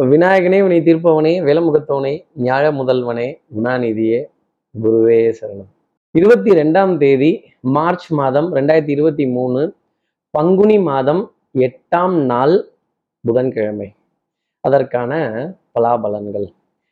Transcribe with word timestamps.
விநாயகனே 0.00 0.62
உனி 0.62 0.78
தீர்ப்பவனே 0.80 1.32
வேலமுகத்தவனே 1.44 2.24
ஞாழ 2.42 2.72
முதல்வனே 2.72 3.40
குணாநிதியே 3.56 4.24
குருவே 4.82 5.34
சரணம். 5.40 5.66
இருபத்தி 6.10 6.50
ரெண்டாம் 6.50 6.96
தேதி 6.96 7.42
மார்ச் 7.60 8.12
மாதம் 8.12 8.54
ரெண்டாயிரத்தி 8.54 8.88
இருபத்தி 8.88 9.26
மூணு 9.26 9.74
பங்குனி 10.30 10.78
மாதம் 10.78 11.32
எட்டாம் 11.54 12.24
நாள் 12.24 12.64
புதன்கிழமை. 13.20 13.92
அதற்கான 14.60 15.12
பலாபலன்கள். 15.74 16.46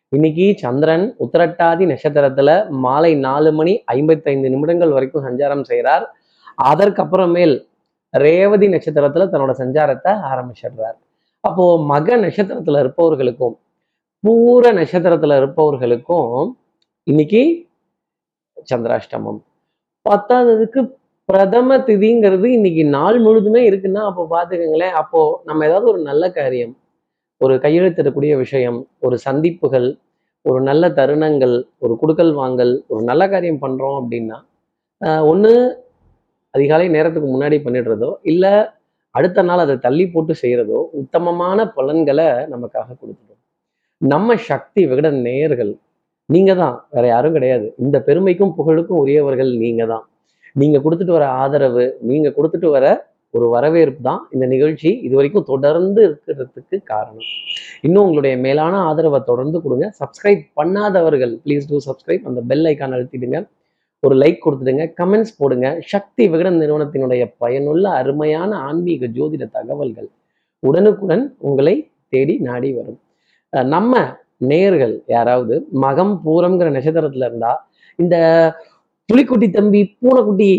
இன்னைக்கு 0.08 0.54
சந்திரன் 0.56 1.16
உத்திரட்டாதி 1.20 1.96
நட்சத்திரத்துல 1.96 2.68
மாலை 2.68 3.14
நாலு 3.14 3.52
மணி 3.52 3.82
ஐம்பத்தைந்து 3.84 4.50
நிமிடங்கள் 4.50 4.90
வரைக்கும் 4.90 5.24
சஞ்சாரம் 5.24 5.62
செய்கிறார் 5.62 6.12
அதற்கப்புறமேல் 6.64 7.66
ரேவதி 8.10 8.68
நட்சத்திரத்துல 8.68 9.28
தன்னோட 9.32 9.54
சஞ்சாரத்தை 9.58 10.16
ஆரம்பிச்சிடுறார். 10.30 10.98
அப்போ 11.44 11.64
மக 11.86 12.16
நட்சத்திரத்துல 12.16 12.78
இருப்பவர்களுக்கும் 12.78 13.56
பூர 14.24 14.72
நட்சத்திரத்துல 14.72 15.36
இருப்பவர்களுக்கும் 15.36 16.32
இன்னைக்கு 17.06 17.42
சந்திராஷ்டமம். 18.70 19.38
பத்தாததுக்கு 20.06 20.80
பிரதம 21.28 21.76
திதிங்கிறது 21.78 22.46
இன்னைக்கு 22.48 22.84
நாள் 22.88 23.18
முழுதுமே 23.20 23.62
இருக்குன்னா 23.70 24.02
அப்போ 24.02 24.22
பார்த்துக்கங்களேன் 24.30 24.90
அப்போ 24.90 25.20
நம்ம 25.44 25.66
ஏதாவது 25.66 25.86
ஒரு 25.90 26.00
நல்ல 26.02 26.24
காரியம் 26.30 26.74
ஒரு 27.40 27.54
கையெழுத்திடக்கூடிய 27.58 28.36
விஷயம் 28.36 28.78
ஒரு 28.98 29.18
சந்திப்புகள் 29.18 29.88
ஒரு 30.44 30.60
நல்ல 30.62 30.88
தருணங்கள் 30.88 31.54
ஒரு 31.78 31.94
குடுக்கல் 32.00 32.32
வாங்கல் 32.32 32.84
ஒரு 32.86 33.02
நல்ல 33.04 33.28
காரியம் 33.28 33.62
பண்றோம் 33.62 33.98
அப்படின்னா 34.00 34.38
ஒன்று 35.24 35.52
அதிகாலை 36.54 36.88
நேரத்துக்கு 36.88 37.28
முன்னாடி 37.28 37.58
பண்ணிடுறதோ 37.64 38.10
இல்லை 38.22 38.52
அடுத்த 39.18 39.42
நாள் 39.48 39.64
அதை 39.64 39.74
தள்ளி 39.86 40.04
போட்டு 40.14 40.34
செய்யறதோ 40.42 40.80
உத்தமமான 41.00 41.66
பலன்களை 41.76 42.28
நமக்காக 42.52 42.88
கொடுத்துடும். 43.00 43.40
நம்ம 44.00 44.36
சக்தி 44.50 44.82
விகட 44.90 45.08
நேயர்கள் 45.26 45.72
நீங்க 46.28 46.52
தான் 46.62 46.76
வேற 46.94 47.04
யாரும் 47.12 47.36
கிடையாது. 47.36 47.66
இந்த 47.84 47.96
பெருமைக்கும் 48.08 48.54
புகழுக்கும் 48.58 49.02
உரியவர்கள் 49.02 49.52
நீங்க 49.64 49.84
தான். 49.92 50.04
நீங்க 50.60 50.76
கொடுத்துட்டு 50.84 51.14
வர 51.18 51.26
ஆதரவு 51.42 51.84
நீங்க 52.10 52.28
கொடுத்துட்டு 52.36 52.70
வர 52.76 52.86
ஒரு 53.34 53.46
வரவேற்பு 53.54 54.00
தான் 54.08 54.20
இந்த 54.34 54.44
நிகழ்ச்சி 54.52 54.90
இது 55.06 55.14
வரைக்கும் 55.18 55.46
தொடர்ந்து 55.50 56.00
இருக்கிறதுக்கு 56.06 56.76
காரணம். 56.92 57.26
இன்னும் 57.86 58.04
உங்களுடைய 58.06 58.34
மேலான 58.44 58.74
ஆதரவை 58.90 59.20
தொடர்ந்து 59.30 59.58
கொடுங்க. 59.64 59.86
சப்ஸ்கிரைப் 60.00 60.42
பண்ணாதவர்கள் 60.60 61.32
ப்ளீஸ் 61.44 61.68
டூ 61.70 61.78
சப்ஸ்கிரைப் 61.88 62.26
அந்த 62.30 62.42
பெல் 62.50 62.66
ஐக்கான் 62.70 62.94
அழுத்திடுங்க. 62.96 63.40
ஒரு 64.02 64.14
லைக் 64.22 64.44
கொடுத்துடுங்க 64.44 64.84
கமெண்ட்ஸ் 65.00 65.36
போடுங்க. 65.40 65.66
சக்தி 65.92 66.24
விகடன் 66.32 66.60
நிறுவனத்தினுடைய 66.62 67.22
பயனுள்ள 67.42 67.84
அருமையான 68.00 68.50
ஆன்மீக 68.68 69.06
ஜோதிட 69.16 69.44
தகவல்கள் 69.56 70.08
உடனுக்குடன் 70.62 71.24
உங்களை 71.48 71.74
தேடி 72.12 72.34
நாடி 72.48 72.70
வரும். 72.78 72.98
நம்ம 73.74 73.94
நேர்கள் 74.50 74.94
யாராவது 75.06 75.54
மகம் 75.84 76.14
பூரம்ங்கிற 76.24 76.68
நட்சத்திரத்துல 76.74 77.28
இருந்தா 77.28 77.52
இந்த 77.98 78.16
புலிக்குட்டி 79.08 79.48
தம்பி 79.50 79.80
பூனைக்குட்டி 80.00 80.50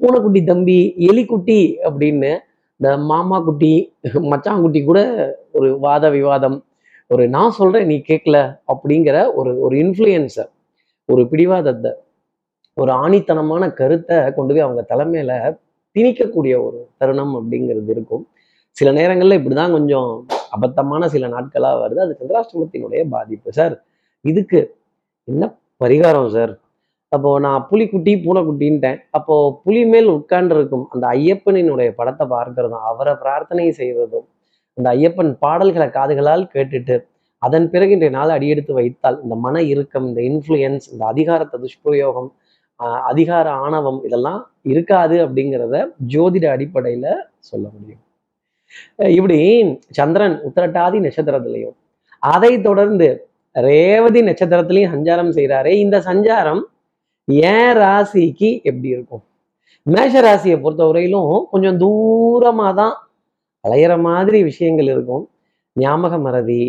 பூனைக்குட்டி 0.00 0.40
தம்பி 0.44 0.78
எலிக்குட்டி 1.08 1.60
அப்படின்னு 1.86 2.30
இந்த 2.80 2.88
மாமா 3.10 3.38
குட்டி 3.40 3.72
மச்சாங்குட்டி 4.32 4.80
கூட 4.84 5.00
ஒரு 5.52 5.68
வாத 5.78 6.10
விவாதம் 6.10 6.58
ஒரு 7.10 7.24
நான் 7.28 7.56
சொல்றேன் 7.58 7.88
நீ 7.90 7.96
கேட்கல 8.08 8.38
அப்படிங்கிற 8.72 9.16
ஒரு 9.34 9.50
ஒரு 9.60 9.74
இன்ஃப்ளூயன்ஸை 9.84 10.44
ஒரு 11.08 11.22
பிடிவாதத்தை 11.28 11.92
ஒரு 12.76 12.90
ஆணித்தனமான 13.02 13.64
கருத்தை 13.78 14.16
கொண்டு 14.36 14.52
போய் 14.54 14.66
அவங்க 14.66 14.82
தலைமையில 14.90 15.32
திணிக்கக்கூடிய 15.96 16.54
ஒரு 16.66 16.78
தருணம் 17.00 17.34
அப்படிங்கிறது 17.38 17.90
இருக்கும். 17.94 18.24
சில 18.76 18.88
நேரங்களில் 18.98 19.38
இப்படிதான் 19.38 19.74
கொஞ்சம் 19.76 20.10
அபத்தமான 20.56 21.06
சில 21.14 21.28
நாட்களா 21.28 21.70
வருது. 21.82 22.00
அது 22.04 22.18
சந்திராஷ்டமத்தினுடைய 22.20 23.02
பாதிப்பு 23.14 23.50
சார். 23.58 23.74
இதுக்கு 24.24 24.60
என்ன 25.28 25.44
பரிகாரம் 25.80 26.30
சார்? 26.36 26.52
அப்போ 27.12 27.30
நான் 27.46 27.66
புலிக்குட்டி 27.70 28.12
பூனைக்குட்டின்ட்டேன் 28.24 28.98
அப்போ 29.10 29.34
புலி 29.64 29.82
மேல் 29.92 30.08
உட்கார்ந்துருக்கும் 30.14 30.86
அந்த 30.94 31.04
ஐயப்பனினுடைய 31.16 31.90
படத்தை 31.94 32.24
பார்க்கிறதும் 32.26 32.86
அவரை 32.90 33.14
பிரார்த்தனை 33.14 33.66
செய்வதும் 33.72 34.26
அந்த 34.78 34.88
ஐயப்பன் 34.90 35.30
பாடல்களை 35.44 35.86
காதுகளால் 35.88 36.44
கேட்டுட்டு 36.54 36.96
அதன் 37.42 37.66
பிறகு 37.70 37.94
இன்றைய 37.96 38.12
நாள் 38.16 38.34
அடியெடுத்து 38.36 38.72
வைத்தால் 38.74 39.18
இந்த 39.22 39.34
மன 39.36 39.62
இறுக்கம் 39.72 40.06
இந்த 40.06 40.20
இன்ஃப்ளூயன்ஸ் 40.30 40.86
இந்த 40.92 41.04
அதிகாரத்தை 41.06 41.56
துஷ்பிரயோகம் 41.60 42.28
அதிகார 43.10 43.46
ஆணவம் 43.64 44.00
இதெல்லாம் 44.06 44.40
இருக்காது 44.72 45.16
அப்படிங்கிறத 45.24 45.76
ஜோதிட 46.14 46.46
அடிப்படையில 46.54 47.06
சொல்ல 47.50 47.64
முடியும். 47.74 48.02
இப்படி 49.16 49.38
சந்திரன் 49.98 50.36
உத்திரட்டாதி 50.48 50.98
நட்சத்திரத்திலையும் 51.06 51.76
அதை 52.34 52.52
தொடர்ந்து 52.68 53.08
ரேவதி 53.54 54.20
நட்சத்திரத்திலையும் 54.28 54.94
சஞ்சாரம் 54.94 55.32
செய்கிறாரே 55.36 55.72
இந்த 55.84 55.96
சஞ்சாரம் 56.08 56.62
ஏன் 57.52 57.74
ராசிக்கு 57.82 58.50
எப்படி 58.70 58.88
இருக்கும்? 58.96 59.22
மேஷ 59.86 60.20
ராசியை 60.26 60.56
பொறுத்தவரையிலும் 60.64 61.34
கொஞ்சம் 61.52 61.78
தூரமாக 61.82 62.72
தான் 62.80 62.94
அலையிற 63.64 63.92
மாதிரி 64.08 64.38
விஷயங்கள் 64.50 64.88
இருக்கும். 64.94 65.24
ஞாபக 65.76 66.14
மறதி 66.26 66.62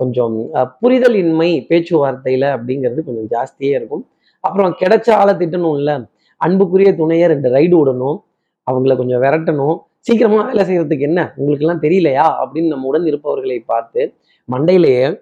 கொஞ்சம் 0.00 0.36
புரிதல் 0.80 1.16
இன்மை 1.22 1.50
பேச்சுவார்த்தையில 1.70 2.44
அப்படிங்கிறது 2.56 3.00
கொஞ்சம் 3.08 3.28
ஜாஸ்தியே 3.34 3.72
இருக்கும். 3.78 4.04
அப்புறம் 4.40 4.76
கிடைச்ச 4.80 5.10
ஆளை 5.10 5.34
திட்டணும் 5.34 6.06
அன்புக்குரிய 6.36 6.94
துணையை 6.94 7.28
ரெண்டு 7.28 7.48
ரைடு 7.50 7.76
விடணும். 7.78 8.18
அவங்கள 8.66 8.96
கொஞ்சம் 8.96 9.22
விரட்டணும். 9.22 9.78
சீக்கிரமாக 10.00 10.52
வேலை 10.52 10.64
செய்யறதுக்கு 10.64 11.00
என்ன? 11.00 11.32
உங்களுக்கெல்லாம் 11.36 11.82
தெரியலையா? 11.82 12.26
அப்படின்னு 12.42 12.66
நம்ம 12.66 12.86
உடன் 12.86 13.06
இருப்பவர்களை 13.06 13.58
பார்த்து 13.58 14.14
மண்டையிலேயே 14.52 15.20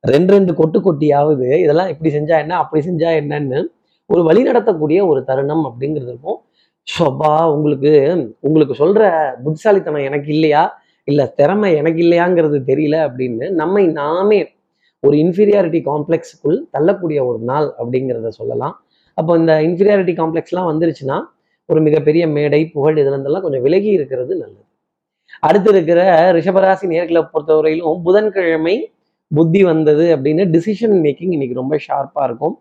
ரெண்டு 0.00 0.32
ரெண்டு 0.32 0.54
கொட்டு 0.54 0.78
கொட்டியாவது 0.80 1.60
இதெல்லாம் 1.60 1.88
இப்படி 1.88 2.16
செஞ்சா 2.16 2.38
என்ன? 2.38 2.56
அப்படி 2.56 2.88
செஞ்சா 2.88 3.10
என்னன்னு 3.20 3.64
ஒரு 4.06 4.22
வழி 4.22 4.42
நடத்தக்கூடிய 4.42 5.06
ஒரு 5.06 5.24
தருணம் 5.24 5.64
அப்படிங்கிறது 5.64 6.10
இருக்கும். 6.12 6.40
ஷோபா 6.86 7.52
உங்களுக்கு 7.52 7.92
உங்களுக்கு 8.40 8.74
சொல்ற 8.84 9.32
புத்திசாலித்தனம் 9.44 10.02
எனக்கு 10.02 10.32
இல்லையா? 10.32 10.78
இல்லை 11.04 11.32
திறமை 11.34 11.74
எனக்கு 11.74 12.02
இல்லையாங்கிறது 12.02 12.58
தெரியல 12.66 12.96
அப்படின்னு 13.08 13.50
நம்மை 13.50 13.86
நாமே 13.86 14.55
ஒரு 15.02 15.16
இன்ஃபீரியாரிட்டி 15.24 15.80
காம்ப்ளெக்ஸுக்குள் 15.90 16.58
தள்ளக்கூடிய 16.74 17.18
ஒரு 17.28 17.38
நாள் 17.50 17.68
அப்படிங்கிறத 17.80 18.30
சொல்லலாம். 18.40 18.74
அப்போ 19.18 19.32
இந்த 19.40 19.52
இன்ஃபீரியாரிட்டி 19.66 20.14
காம்ப்ளெக்ஸ்லாம் 20.20 20.68
வந்துருச்சுன்னா 20.70 21.16
ஒரு 21.68 21.80
மிகப்பெரிய 21.86 22.24
மேடை 22.36 22.60
புகழ் 22.74 22.98
இதுலேருந்தெல்லாம் 23.02 23.44
கொஞ்சம் 23.44 23.64
விலகி 23.66 23.90
இருக்கிறது 23.98 24.32
நல்லது. 24.42 24.62
அடுத்து 25.46 25.70
இருக்கிற 25.74 26.00
ரிஷபராசி 26.36 26.86
நேர்களை 26.92 27.22
பொறுத்தவரையிலும் 27.32 28.02
புதன்கிழமை 28.06 28.76
புத்தி 29.30 29.60
வந்தது 29.70 30.04
அப்படின்னு 30.14 30.42
டிசிஷன் 30.54 30.96
மேக்கிங் 31.04 31.32
இன்னைக்கு 31.36 31.60
ரொம்ப 31.60 31.74
ஷார்ப்பா 31.86 32.22
இருக்கும். 32.28 32.54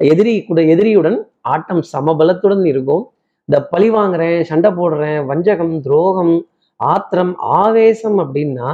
எதிரி 0.00 0.34
கூட 0.48 0.60
எதிரியுடன் 0.74 1.18
ஆட்டம் 1.54 1.82
சமபலத்துடன் 1.92 2.64
இருக்கும். 2.72 3.04
இந்த 3.48 3.58
பழி 3.72 3.88
வாங்குறேன் 3.96 4.38
சண்டை 4.50 4.70
போடுறேன் 4.78 5.18
வஞ்சகம் 5.30 5.74
துரோகம் 5.86 6.34
ஆத்திரம் 6.80 7.32
ஆவேசம் 7.60 8.18
அப்படின்னா 8.24 8.68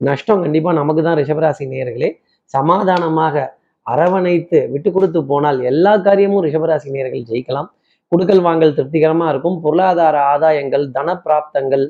நஷ்டம் 0.00 0.42
கண்டிப்பா 0.44 0.70
நமக்கு 0.80 1.02
தான் 1.02 1.18
ரிஷபராசி 1.20 1.64
நேர்களே. 1.74 2.10
சமாதானமாக 2.54 3.44
அரவணைத்து 3.86 4.58
விட்டு 4.72 4.90
கொடுத்து 4.96 5.20
போனால் 5.30 5.58
எல்லா 5.70 5.92
காரியமும் 6.06 6.44
ரிஷபராசி 6.46 6.88
நேர்கள் 6.96 7.28
ஜெயிக்கலாம். 7.30 7.68
குடுக்கல் 8.12 8.42
வாங்கல் 8.46 8.76
திருப்திகரமாக 8.76 9.32
இருக்கும். 9.32 9.56
பொருளாதார 9.64 10.16
ஆதாயங்கள் 10.32 10.84
தன 10.96 11.14
பிராப்தங்கள் 11.24 11.84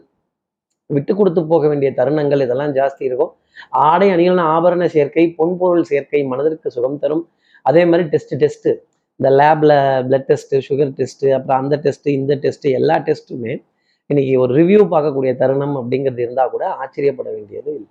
விட்டு 0.91 1.13
கொடுத்து 1.19 1.41
போக 1.53 1.67
வேண்டிய 1.71 1.91
தருணங்கள் 1.99 2.45
இதெல்லாம் 2.47 2.75
ஜாஸ்தி 2.79 3.03
இருக்கும். 3.09 3.33
ஆடை 3.89 4.09
அணிகளான 4.15 4.45
ஆபரண 4.55 4.85
சேர்க்கை 4.95 5.25
பொன்பொருள் 5.39 5.89
சேர்க்கை 5.91 6.21
மனதிற்கு 6.33 6.69
சுகம் 6.77 7.01
தரும். 7.03 7.25
அதே 7.69 7.83
மாதிரி 7.91 8.05
டெஸ்ட் 8.13 8.35
டெஸ்ட் 8.43 8.69
இந்த 9.21 9.31
லேப்ல 9.41 9.73
பிளட் 10.07 10.29
டெஸ்ட் 10.31 10.55
சுகர் 10.69 10.95
டெஸ்ட் 11.01 11.25
அப்புறம் 11.37 11.61
அந்த 11.63 11.75
டெஸ்ட் 11.85 12.09
இந்த 12.19 12.35
டெஸ்ட் 12.45 12.67
எல்லா 12.79 12.97
டெஸ்ட்டுமே 13.09 13.53
இன்னைக்கு 14.11 14.33
ஒரு 14.45 14.53
ரிவ்யூ 14.61 14.81
பார்க்கக்கூடிய 14.95 15.33
தருணம் 15.43 15.77
அப்படிங்கிறது 15.81 16.25
இருந்தால் 16.27 16.53
கூட 16.55 16.65
ஆச்சரியப்பட 16.83 17.29
வேண்டியது 17.37 17.71
இல்லை. 17.79 17.91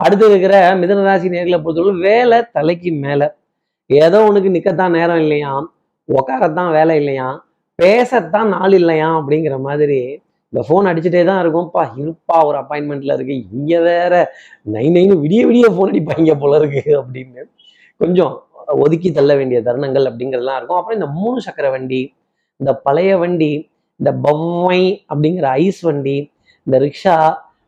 அடுத்து 0.00 0.24
இருக்கிற 0.30 0.54
மிதனராசி 0.80 1.28
நேர்களை 1.34 1.58
பொறுத்தவரை 1.62 1.94
வேலை 2.06 2.38
தலைக்கு 2.56 2.90
மேலே. 3.04 3.26
ஏதோ 3.90 4.18
உனக்கு 4.28 4.48
நிற்கத்தான் 4.54 4.96
நேரம் 4.98 5.20
இல்லையா? 5.24 5.52
உக்காரத்தான் 6.08 6.70
வேலை 6.78 6.94
இல்லையா? 6.96 7.28
பேசத்தான் 7.78 8.50
நாள் 8.54 8.74
இல்லையா? 8.80 9.08
அப்படிங்கிற 9.18 9.56
மாதிரி 9.68 9.98
இந்த 10.52 10.60
ஃபோன் 10.66 10.88
அடிச்சுட்டே 10.90 11.22
தான் 11.24 11.40
இருக்கும்ப்பா 11.42 11.82
இருப்பா 12.02 12.36
ஒரு 12.48 12.56
அப்பாயின்மெண்ட்ல 12.62 13.14
இருக்கு. 13.16 13.34
இங்கே 13.52 13.78
வேற 13.88 14.12
நைன் 14.74 14.94
நைன் 14.96 15.14
விடிய 15.24 15.40
விடிய 15.48 15.68
ஃபோன் 15.74 15.90
அடிப்பாங்க 15.92 16.34
போல 16.42 16.58
இருக்கு 16.60 16.82
அப்படின்னு 17.00 17.42
கொஞ்சம் 18.00 18.34
ஒதுக்கி 18.84 19.10
தள்ள 19.12 19.32
வேண்டிய 19.34 19.58
தருணங்கள் 19.60 20.08
அப்படிங்கிறதுலாம் 20.10 20.58
இருக்கும். 20.58 20.78
அப்புறம் 20.78 20.98
இந்த 21.00 21.08
மூணு 21.18 21.38
சக்கர 21.40 21.66
வண்டி 21.70 22.00
இந்த 22.60 22.72
பழைய 22.86 23.10
வண்டி 23.18 23.52
இந்த 24.00 24.10
பவ்வை 24.26 24.80
அப்படிங்கிற 25.10 25.48
ஐஸ் 25.64 25.82
வண்டி 25.88 26.16
இந்த 26.66 26.78
ரிக்ஷா 26.78 27.16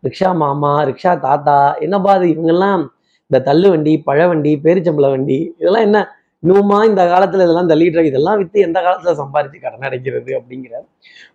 ரிக்ஷா 0.09 0.31
மாமா 0.35 0.73
ரிக்ஷா 0.85 1.13
தாத்தா 1.21 1.57
என்னப்பா 1.81 2.13
அது 2.13 2.27
இவங்கெல்லாம் 2.35 2.83
இந்த 3.31 3.39
தள்ளு 3.43 3.69
வண்டி 3.71 3.93
பழ 3.99 4.19
வண்டி 4.27 4.53
பேரிச்சம்பள 4.65 5.09
வண்டி 5.11 5.39
இதெல்லாம் 5.61 5.83
என்ன? 5.83 5.99
இன்னுமா 6.43 6.85
இந்த 6.85 7.03
காலத்துல 7.05 7.45
இதெல்லாம் 7.47 7.71
தள்ளிட்டு 7.71 8.05
இதெல்லாம் 8.05 8.39
வித்து 8.39 8.59
எந்த 8.61 8.79
காலத்துல 8.81 9.13
சம்பாரிச்சு 9.21 9.59
கடன் 9.61 9.87
அடைக்கிறது 9.89 10.31
அப்படிங்கிற 10.39 10.75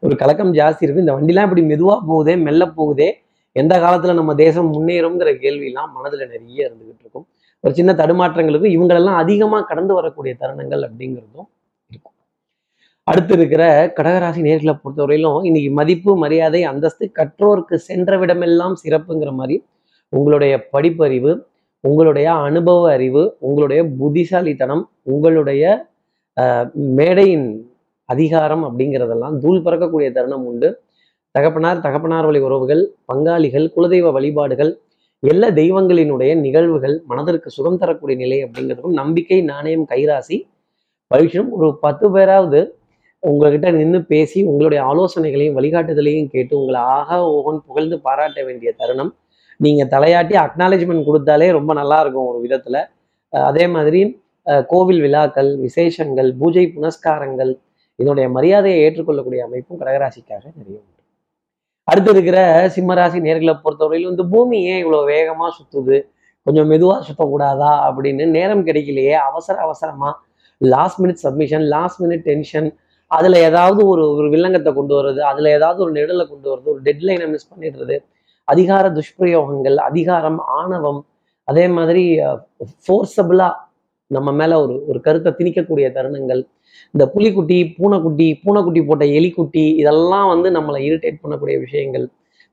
ஒரு 0.02 0.16
கலக்கம் 0.16 0.54
ஜாஸ்தி 0.54 0.84
இருக்கு. 0.86 1.04
இந்த 1.06 1.16
வண்டிலாம் 1.18 1.48
இப்படி 1.48 1.64
மெதுவா 1.72 1.96
போகுதே 2.10 2.36
மெல்ல 2.42 2.66
போகுதே 2.78 3.10
எந்த 3.56 3.74
காலத்துல 3.78 4.14
நம்ம 4.14 4.36
தேசம் 4.36 4.70
முன்னேறுங்கிற 4.74 5.32
கேள்வியெல்லாம் 5.44 5.92
மனதுல 5.96 6.24
நிறைய 6.34 6.68
இருந்துகிட்டு 6.68 7.04
இருக்கும். 7.06 7.26
ஒரு 7.64 7.74
சின்ன 7.74 7.92
தடுமாற்றங்களுக்கு 7.94 8.70
இவங்களெல்லாம் 8.76 9.20
அதிகமா 9.24 9.62
கடந்து 9.62 9.94
வரக்கூடிய 9.94 10.34
தருணங்கள் 10.40 10.84
அப்படிங்கிறதும் 10.88 11.50
அடுத்து 13.08 13.34
இருக்கிற 13.34 13.64
கடகராசி 13.98 14.42
நேர்களை 14.46 14.74
பொறுத்தவரையிலும் 14.74 15.46
இன்னைக்கு 15.48 15.72
மதிப்பு 15.72 16.12
மரியாதை 16.18 16.60
அந்தஸ்து 16.64 17.06
கற்றோருக்கு 17.18 17.76
சென்ற 17.88 18.18
விடமெல்லாம் 18.18 18.76
சிறப்புங்கிற 18.84 19.32
மாதிரி 19.32 19.56
உங்களுடைய 20.14 20.54
படிப்பறிவு 20.74 21.32
உங்களுடைய 21.84 22.28
அனுபவ 22.48 22.84
அறிவு 22.92 23.24
உங்களுடைய 23.40 23.82
புத்திசாலித்தனம் 24.00 24.84
உங்களுடைய 25.14 25.64
மேடையின் 27.00 27.48
அதிகாரம் 28.10 28.64
அப்படிங்கிறதெல்லாம் 28.68 29.36
தூள் 29.40 29.64
பறக்கக்கூடிய 29.66 30.08
தருணம் 30.12 30.46
உண்டு. 30.46 30.70
தகப்பனார் 31.36 31.82
தகப்பனார் 31.82 32.26
வழி 32.26 32.40
உறவுகள் 32.40 32.84
பங்காளிகள் 33.12 33.68
குலதெய்வ 33.76 34.12
வழிபாடுகள் 34.12 34.72
எல்லா 35.24 35.50
தெய்வங்களினுடைய 35.60 36.32
நிகழ்வுகள் 36.46 36.96
மனதிற்கு 37.08 37.50
சுகம் 37.50 37.80
தரக்கூடிய 37.82 38.18
நிலை 38.24 38.40
அப்படிங்கிறதுக்கும் 38.46 38.98
நம்பிக்கை 39.02 39.40
நாணயம் 39.52 39.86
கைராசி. 39.92 40.38
பவிஷம் 41.12 41.50
ஒரு 41.58 41.70
பத்து 41.86 42.08
பேராவது 42.12 42.62
உங்ககிட்ட 43.30 43.68
நின்று 43.72 44.00
பேசி 44.12 44.40
உங்களுடைய 44.50 44.80
ஆலோசனைகளையும் 44.90 45.58
வழிகாட்டுதலையும் 45.58 46.32
கேட்டு 46.34 46.54
உங்களை 46.60 46.80
ஆக 46.96 47.20
ஓகன் 47.38 47.60
புகழ்ந்து 47.68 47.98
பாராட்ட 48.06 48.40
வேண்டிய 48.48 48.70
தருணம். 48.80 49.12
நீங்க 49.60 49.84
தலையாட்டி 49.94 50.36
அக்னாலேஜ்மெண்ட் 50.46 51.08
கொடுத்தாலே 51.10 51.48
ரொம்ப 51.58 51.72
நல்லா 51.80 51.98
இருக்கும் 52.04 52.30
ஒரு 52.32 52.40
விதத்துல. 52.46 52.78
அதே 53.50 53.66
மாதிரி 53.76 54.02
கோவில் 54.72 55.02
விழாக்கள் 55.06 55.52
விசேஷங்கள் 55.66 56.30
பூஜை 56.40 56.66
புனஸ்காரங்கள் 56.76 57.52
இதனுடைய 58.00 58.28
மரியாதையை 58.36 58.80
ஏற்றுக்கொள்ளக்கூடிய 58.86 59.42
அமைப்பும் 59.48 59.80
கடகராசிக்காக 59.82 60.44
நிறைய 60.60 60.76
உண்டு. 60.82 61.00
அடுத்து 61.88 62.12
இருக்கிற 62.16 62.38
சிம்மராசி 62.76 63.18
நேர்களை 63.28 63.54
பொறுத்தவரையிலும் 63.64 64.14
இந்த 64.16 64.26
பூமி 64.34 64.58
ஏன் 64.72 64.82
இவ்வளவு 64.84 65.10
வேகமா 65.14 65.48
சுத்துது? 65.58 65.98
கொஞ்சம் 66.46 66.70
மெதுவா 66.72 66.96
சுத்தக்கூடாதா? 67.08 67.72
அப்படின்னு 67.88 68.26
நேரம் 68.38 68.64
கிடைக்கலையே. 68.68 69.16
அவசர 69.30 69.56
அவசரமா 69.68 70.12
last 70.62 71.00
minute 71.04 71.22
submission 71.26 71.66
last 71.76 72.02
minute 72.04 72.26
tension 72.30 72.70
அதுல 73.18 73.40
ஏதாவது 73.40 73.82
ஒரு 73.88 74.04
ஒரு 74.18 74.28
வில்லங்கத்தை 74.30 74.72
கொண்டு 74.74 74.94
வர்றது 74.96 75.22
அதுல 75.22 75.50
ஏதாவது 75.50 75.80
ஒரு 75.84 75.92
நெடலை 75.92 76.26
கொண்டு 76.28 76.48
வர்றது 76.50 76.70
ஒரு 76.70 76.82
டெட்லைனை 76.82 77.28
மிஸ் 77.28 77.52
பண்ணிடுறது 77.52 77.96
அதிகார 78.48 78.86
துஷ்பிரயோகங்கள் 78.90 79.78
அதிகாரம் 79.80 80.40
ஆணவம் 80.58 81.02
அதே 81.48 81.66
மாதிரி 81.68 82.04
ஃபோர்ஸபிளா 82.86 83.50
நம்ம 84.12 84.32
மேல 84.32 84.54
ஒரு 84.62 84.76
ஒரு 84.88 85.00
கருத்தை 85.00 85.32
திணிக்கக்கூடிய 85.32 85.88
தருணங்கள் 85.92 86.42
இந்த 86.94 87.04
புலிக்குட்டி 87.16 87.58
பூனைக்குட்டி 87.78 88.28
பூனைக்குட்டி 88.44 88.82
போட்ட 88.82 89.06
எலிக்குட்டி 89.20 89.64
இதெல்லாம் 89.76 90.28
வந்து 90.28 90.50
நம்மளை 90.52 90.80
இரிட்டேட் 90.88 91.22
பண்ணக்கூடிய 91.24 91.56
விஷயங்கள் 91.60 92.06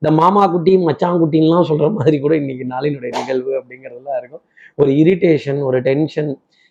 இந்த 0.03 0.11
மாமா 0.11 0.43
குட்டி 0.47 0.73
மச்சாங்குட்டின்லாம் 0.85 1.67
சொல்ற 1.71 1.87
மாதிரி 1.91 2.19
கூட 2.19 2.35
இன்னைக்கு 2.35 2.65
நாளினுடைய 2.71 3.11
நிகழ்வு 3.19 3.53
அப்படிங்கிறதுலாம் 3.59 4.19
இருக்கும். 4.19 4.43
ஒரு 4.79 4.91
இரிட்டேஷன் 4.93 5.61
ஒரு 5.63 5.79
டென்ஷன் 5.81 6.31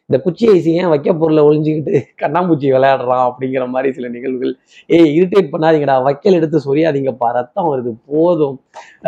இந்த 0.10 0.18
குச்சி 0.26 0.46
ஐசி 0.54 0.72
ஏன் 0.82 0.92
வைக்க 0.92 1.10
பொருளை 1.22 1.42
ஒழிஞ்சிக்கிட்டு 1.48 1.96
கண்ணாம்பூச்சி 2.22 2.68
விளையாடுறான் 2.76 3.26
அப்படிங்கிற 3.30 3.66
மாதிரி 3.74 3.90
சில 3.98 4.08
நிகழ்வுகள். 4.14 4.54
ஏய் 4.96 5.12
இரிட்டேட் 5.18 5.52
பண்ணாதீங்கடா. 5.52 5.96
வைக்கல் 6.08 6.38
எடுத்து 6.38 6.60
சொரியாதீங்கப்பா. 6.68 7.28
ரத்தம் 7.40 7.70
வருது 7.72 7.92
போதும் 8.12 8.56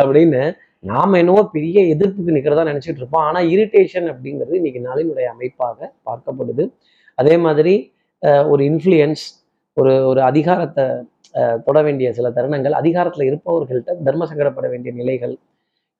அப்படின்னு 0.02 0.42
நாம 0.90 1.18
என்னவோ 1.22 1.42
பெரிய 1.54 1.80
எதிர்ப்புக்கு 1.94 2.36
நிற்கிறதா 2.36 2.64
நினைச்சிட்டு 2.70 3.00
இருப்போம். 3.02 3.24
ஆனா 3.28 3.40
இரிட்டேஷன் 3.54 4.06
அப்படிங்கிறது 4.12 4.54
இன்னைக்கு 4.60 4.80
நாளினுடைய 4.88 5.26
அமைப்பாக 5.34 5.90
பார்க்கப்படுது. 6.08 6.66
அதே 7.18 7.34
மாதிரி 7.46 7.74
ஒரு 8.52 8.62
இன்ஃப்ளூயன்ஸ் 8.70 9.24
ஒரு 9.76 9.92
ஒரு 10.10 10.20
அதிகாரத்தை 10.30 10.86
தொட 11.66 11.78
வேண்டிய 11.86 12.08
சில 12.16 12.28
தருணங்கள் 12.38 12.74
அதிகாரத்துல 12.80 13.26
இருப்பவர்கள்ட்ட 13.30 13.92
தர்ம 14.06 14.26
சங்கடப்பட 14.30 14.66
வேண்டிய 14.72 14.92
நிலைகள் 15.00 15.34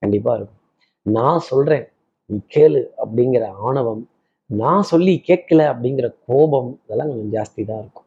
கண்டிப்பா 0.03 0.33
இருக்கும். 0.39 0.61
நான் 1.07 1.41
சொல்றேன் 1.51 1.87
நீ 2.31 2.39
கேளு 2.55 2.83
அப்படிங்கிற 3.03 3.45
ஆணவம் 3.69 4.03
நான் 4.51 4.83
சொல்லி 4.83 5.23
கேட்கல 5.29 5.61
அப்படிங்கிற 5.73 6.15
கோபம் 6.27 6.81
இதெல்லாம் 6.85 7.09
கொஞ்சம் 7.09 7.33
ஜாஸ்தி 7.37 7.65
தான் 7.65 7.81
இருக்கும். 7.81 8.07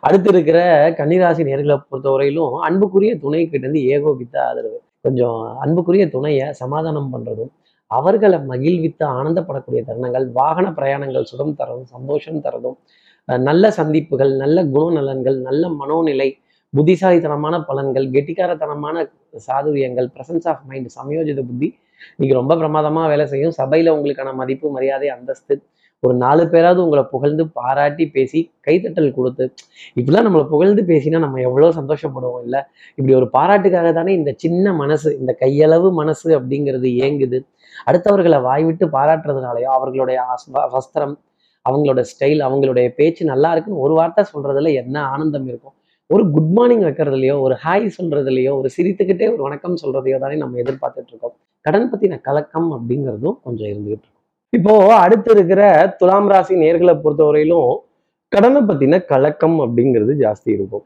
அடுத்து 0.00 0.28
இருக்கிற 0.28 0.58
கன்னிராசி 0.98 1.42
நேர்களை 1.48 1.76
பொறுத்தவரையிலும் 1.90 2.54
அன்புக்குரிய 2.60 3.18
துணை 3.18 3.40
கிட்டேருந்து 3.44 3.82
ஏகோபித்த 3.94 4.36
ஆதரவு. 4.46 4.78
கொஞ்சம் 5.00 5.58
அன்புக்குரிய 5.58 6.04
துணையை 6.08 6.52
சமாதானம் 6.52 7.10
பண்றதும் 7.14 7.52
அவர்களை 7.90 8.38
மகிழ்வித்து 8.44 9.04
ஆனந்தப்படக்கூடிய 9.18 9.82
தருணங்கள் 9.86 10.26
வாகன 10.32 10.66
பிரயாணங்கள் 10.70 11.22
சுகம் 11.22 11.54
தரதும் 11.54 11.86
சந்தோஷம் 11.86 12.40
தரதும் 12.40 12.76
அஹ் 13.28 13.42
நல்ல 13.42 13.70
சந்திப்புகள் 13.70 14.36
நல்ல 14.36 14.64
குணநலன்கள் 14.64 15.38
நல்ல 15.40 15.68
மனோநிலை 15.70 16.28
புத்திசாலித்தனமான 16.74 17.64
பலன்கள் 17.68 18.06
கெட்டிக்காரத்தனமான 18.10 18.96
சாதுரியங்கள் 19.38 20.08
பிரசன்ஸ் 20.14 20.48
ஆஃப் 20.48 20.64
மைண்ட் 20.66 20.90
சமயோஜித 20.96 21.42
புத்தி 21.42 21.68
இன்னைக்கு 22.14 22.38
ரொம்ப 22.40 22.54
பிரமாதமா 22.60 23.02
வேலை 23.12 23.26
செய்யும். 23.32 23.56
சபையில 23.60 23.92
உங்களுக்கான 23.96 24.34
மதிப்பு 24.42 24.68
மரியாதை 24.76 25.08
அந்தஸ்து 25.16 25.56
ஒரு 26.02 26.14
நாலு 26.22 26.42
பேராவது 26.50 26.80
உங்களை 26.84 27.02
புகழ்ந்து 27.12 27.44
பாராட்டி 27.58 28.04
பேசி 28.16 28.40
கைத்தட்டல் 28.66 29.08
கொடுத்து 29.16 29.44
இப்படிலாம் 29.98 30.26
நம்மளை 30.26 30.44
புகழ்ந்து 30.52 30.82
பேசினா 30.90 31.18
நம்ம 31.24 31.40
எவ்வளோ 31.48 31.70
சந்தோஷப்படுவோம் 31.78 32.42
இல்லை? 32.46 32.60
இப்படி 32.98 33.14
ஒரு 33.20 33.28
பாராட்டுக்காக 33.36 33.90
தானே 33.98 34.12
இந்த 34.18 34.32
சின்ன 34.44 34.74
மனசு 34.82 35.10
இந்த 35.20 35.32
கையளவு 35.42 35.90
மனசு 36.00 36.28
அப்படிங்கிறது 36.38 36.90
ஏங்குது 37.06 37.40
அடுத்தவர்களை 37.88 38.38
வாய்விட்டு 38.48 38.86
பாராட்டுறதுனாலயோ 38.96 39.72
அவர்களுடைய 39.78 40.20
வஸ்திரம் 40.76 41.16
அவங்களோட 41.66 42.00
ஸ்டைல் 42.12 42.40
அவங்களுடைய 42.48 42.88
பேச்சு 43.00 43.24
நல்லா 43.32 43.50
இருக்குன்னு 43.54 43.84
ஒரு 43.86 43.94
வார்த்தை 44.00 44.24
சொல்றதுல 44.34 44.72
என்ன 44.82 44.96
ஆனந்தம் 45.14 45.48
இருக்கும்? 45.52 45.76
ஒரு 46.14 46.22
குட் 46.34 46.52
மார்னிங் 46.56 46.84
வைக்கிறதுலையோ 46.84 47.34
ஒரு 47.46 47.54
ஹாய் 47.62 47.86
சொல்றதுலையோ 47.96 48.52
ஒரு 48.58 48.68
சிரித்துக்கிட்டே 48.74 49.26
ஒரு 49.32 49.42
வணக்கம் 49.46 49.74
சொல்றதையோ 49.80 50.18
தானே 50.22 50.36
நம்ம 50.42 50.58
எதிர்பார்த்துட்டு 50.62 51.10
இருக்கோம். 51.12 51.34
கடன் 51.64 51.88
பத்தின 51.90 52.18
கலக்கம் 52.28 52.68
அப்படிங்கிறதும் 52.76 53.34
கொஞ்சம் 53.46 53.68
இருந்துகிட்டு 53.72 54.04
இருக்கும். 54.04 54.14
இப்போ 54.52 54.74
அடுத்து 55.04 55.30
இருக்கிற 55.36 55.62
துலாம் 55.98 56.28
ராசி 56.32 56.54
நேர்களை 56.62 56.94
பொறுத்தவரையிலும் 57.02 57.72
கடனை 58.32 58.60
பத்தின 58.68 59.00
கலக்கம் 59.10 59.58
அப்படிங்கிறது 59.64 60.14
ஜாஸ்தி 60.22 60.50
இருக்கும். 60.56 60.84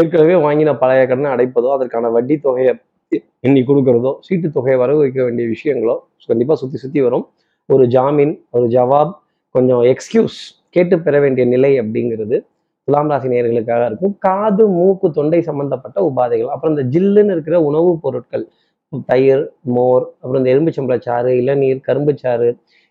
ஏற்கனவே 0.00 0.36
வாங்கின 0.46 0.74
பழைய 0.82 1.06
கடனை 1.12 1.30
அடைப்பதோ 1.36 1.70
அதற்கான 1.76 2.10
வட்டி 2.16 2.36
தொகையை 2.46 2.74
எண்ணி 3.46 3.62
கொடுக்கறதோ 3.70 4.12
சீட்டு 4.26 4.50
தொகையை 4.56 4.78
வரவு 4.82 5.00
வைக்க 5.04 5.20
வேண்டிய 5.28 5.46
விஷயங்களோ 5.54 5.96
கண்டிப்பா 6.32 6.56
சுத்தி 6.64 6.80
சுத்தி 6.84 7.00
வரும். 7.06 7.24
ஒரு 7.68 7.86
ஜாமீன் 7.96 8.34
ஒரு 8.56 8.68
ஜவாப் 8.76 9.14
கொஞ்சம் 9.54 9.82
எக்ஸ்கியூஸ் 9.94 10.38
கேட்டு 10.76 10.98
பெற 11.06 11.16
வேண்டிய 11.24 11.46
நிலை 11.54 11.72
அப்படிங்கிறது 11.82 12.38
துலாம் 12.88 13.08
ராசி 13.08 13.28
நேர்களுக்காக 13.28 13.84
இருக்கும். 13.86 14.14
காது 14.18 14.64
மூக்கு 14.68 15.10
தொண்டை 15.10 15.40
சம்பந்தப்பட்ட 15.42 15.98
உபாதைகள். 16.10 16.50
அப்புறம் 16.54 16.74
இந்த 16.76 16.84
ஜில்லுன்னு 16.94 17.34
இருக்கிற 17.36 17.56
உணவுப் 17.62 18.02
பொருட்கள். 18.02 18.44
தயிர் 19.08 19.42
மோர் 19.76 20.04
அப்புறம் 20.20 20.40
இந்த 20.44 20.50
எலும்புச்சம்பளச்சாறு 20.54 21.30
இளநீர் 21.42 21.80
கரும்புச்சாறு 21.88 22.48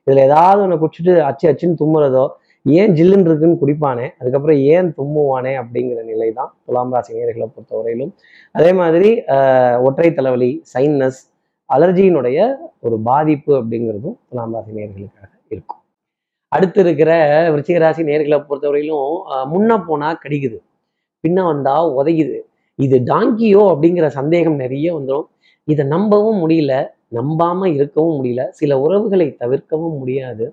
இதில் 0.08 0.22
ஏதாவது 0.26 0.62
ஒன்று 0.64 0.78
குடிச்சிட்டு 0.82 1.14
அச்சு 1.20 1.46
அச்சுன்னு 1.52 1.80
தும்முறதோ 1.84 2.26
ஏன் 2.66 2.92
ஜில்லுன்னு 2.98 3.28
இருக்குன்னு 3.30 3.62
குடிப்பானே 3.62 4.06
அதுக்கப்புறம் 4.20 4.60
ஏன் 4.74 4.90
தும்முவானே 4.98 5.54
அப்படிங்கிற 5.62 6.00
நிலை 6.04 6.30
தான் 6.32 6.52
துலாம் 6.66 6.94
ராசி 6.94 7.14
நேர்களை 7.20 7.48
பொறுத்தவரையிலும். 7.56 8.12
அதே 8.56 8.72
மாதிரி 8.74 9.10
ஒற்றை 9.88 10.14
தலைவலி 10.14 10.52
சைன்னஸ் 10.74 11.22
அலர்ஜியினுடைய 11.70 12.40
ஒரு 12.80 12.98
பாதிப்பு 13.10 13.54
அப்படிங்கிறதும் 13.62 14.18
துலாம் 14.30 14.54
ராசி 14.54 14.72
நேர்களுக்காக 14.72 15.32
இருக்கும். 15.50 15.82
அடுத்து 16.56 16.80
இருக்கிற 16.86 17.12
விருச்சிகராசி 17.54 18.02
நேர்களை 18.10 18.38
பொறுத்தவரையிலும் 18.50 19.14
முன்ன 19.54 19.78
போனா 19.88 20.10
கடிக்குது. 20.24 20.58
பின்ன 21.24 21.40
வந்தா 21.52 21.76
உதைக்குது. 22.00 22.38
இது 22.80 22.98
டாங்கியோ 23.12 23.64
அப்படிங்கிற 23.74 24.08
சந்தேகம் 24.20 24.60
நிறைய 24.64 24.88
வந்துடும் 24.98 25.28
இதை 25.68 25.84
நம்பவும் 25.96 26.40
முடியல 26.44 26.74
நம்பாம 27.18 27.68
இருக்கவும் 27.78 28.16
முடியல 28.20 28.44
சில 28.60 28.78
உறவுகளை 28.86 29.28
தவிர்க்கவும் 29.42 29.98
முடியாது 30.02 30.46